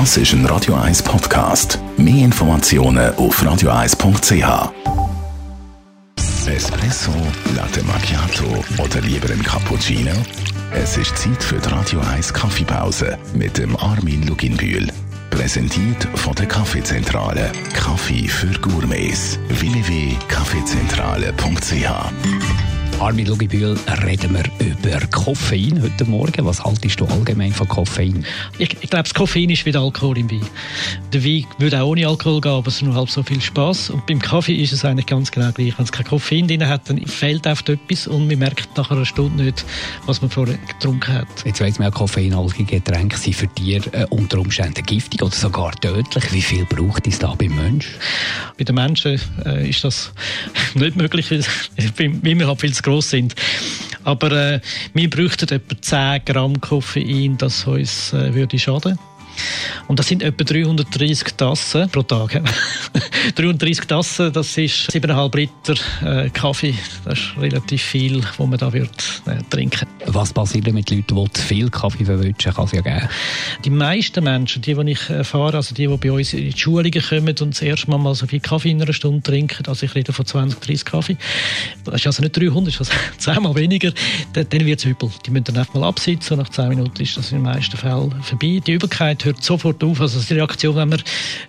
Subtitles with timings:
[0.00, 1.78] Das ist ein Radio 1 Podcast.
[1.96, 4.72] Mehr Informationen auf radio1.ch.
[6.48, 7.12] Espresso,
[7.54, 10.10] Latte Macchiato oder lieber ein Cappuccino?
[10.72, 14.88] Es ist Zeit für die Radio 1 Kaffeepause mit dem Armin Luginbühl.
[15.30, 17.52] Präsentiert von der Kaffeezentrale.
[17.72, 19.38] Kaffee für Gourmets.
[19.48, 22.43] www.kaffeezentrale.ch
[23.00, 26.46] Armin Lugibühl, reden wir über Koffein heute Morgen.
[26.46, 28.24] Was haltest du allgemein von Koffein?
[28.58, 30.46] Ich, ich glaube, das Koffein ist wie der Alkohol im Wein.
[31.12, 33.90] Der Wein würde auch ohne Alkohol gehen, aber es ist nur halb so viel Spaß.
[33.90, 35.76] Und beim Kaffee ist es eigentlich ganz genau gleich.
[35.76, 39.04] Wenn es kein Koffein drin hat, dann fehlt oft etwas und man merkt nach einer
[39.04, 39.64] Stunde nicht,
[40.06, 41.26] was man vorher getrunken hat.
[41.44, 45.72] Jetzt weiss man ja, koffeinhaltige Getränke sind für Tiere äh, unter Umständen giftig oder sogar
[45.72, 46.32] tödlich.
[46.32, 47.92] Wie viel braucht es da beim Menschen?
[48.56, 50.12] Bei den Menschen äh, ist das
[50.74, 51.44] nicht möglich, weil,
[52.22, 53.34] weil wir viel zu gross sind.
[54.04, 54.60] Aber äh,
[54.92, 58.98] wir bräuchten etwa 10 Gramm Koffein, das uns äh, würde schaden
[59.88, 62.42] und das sind etwa 330 Tassen pro Tag.
[63.34, 66.74] 330 Tassen, das ist 7,5 Liter äh, Kaffee.
[67.04, 71.32] Das ist relativ viel, was man da wird, äh, trinken Was passiert mit Leuten, die
[71.32, 72.52] zu viel Kaffee verwünschen?
[72.52, 73.08] Kann es ja geben.
[73.64, 76.92] Die meisten Menschen, die, die ich erfahre, also die, die bei uns in die Schulungen
[76.92, 79.94] kommen und das erste Mal, mal so viel Kaffee in einer Stunde trinken, also ich
[79.94, 81.16] rede von 20, 30 Kaffee,
[81.84, 83.92] das ist also nicht 300, das ist also zehnmal weniger,
[84.32, 85.10] dann, dann wird es übel.
[85.26, 87.76] Die müssen dann einfach mal absitzen und nach 10 Minuten ist das in den meisten
[87.76, 88.60] Fällen vorbei.
[88.66, 91.02] Die Übelkeit hört sofort auf, also die Reaktion, wenn man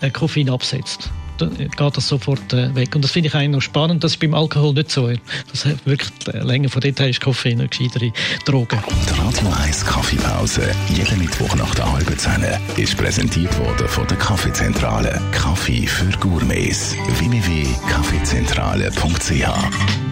[0.00, 2.94] äh, Koffein absetzt dann geht das sofort äh, weg.
[2.94, 4.04] Und das finde ich eigentlich noch spannend.
[4.04, 5.10] Das ist beim Alkohol nicht so.
[5.50, 8.12] Das hat wirklich länger von dort her ist Koffein eine gescheitere
[8.44, 8.80] Droge.
[9.08, 14.18] Die Radio 1 Kaffeepause, jeden Mittwoch nach der halben Zehn, ist präsentiert worden von der
[14.18, 15.20] Kaffeezentrale.
[15.32, 16.94] Kaffee für Gourmets.
[17.18, 20.11] www.kaffeezentrale.ch